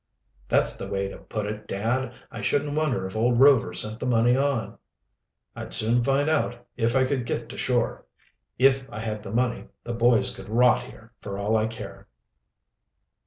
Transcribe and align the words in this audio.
"That's 0.49 0.75
the 0.75 0.87
way 0.87 1.09
to 1.09 1.19
put 1.19 1.45
it, 1.45 1.67
dad. 1.67 2.11
I 2.31 2.41
shouldn't 2.41 2.75
wonder 2.75 3.05
if 3.05 3.15
old 3.15 3.39
Rover 3.39 3.71
sent 3.71 3.99
the 3.99 4.07
money 4.07 4.35
on." 4.35 4.79
"I'd 5.55 5.73
soon 5.73 6.03
find 6.03 6.27
out, 6.27 6.65
if 6.75 6.95
I 6.95 7.05
could 7.05 7.23
get 7.23 7.49
to 7.49 7.57
shore. 7.59 8.07
If 8.57 8.89
I 8.91 8.99
had 8.99 9.21
the 9.21 9.29
money 9.29 9.65
the 9.83 9.93
boys 9.93 10.35
could 10.35 10.49
rot 10.49 10.81
here, 10.81 11.13
for 11.21 11.37
all 11.37 11.55
I 11.55 11.67
care." 11.67 12.07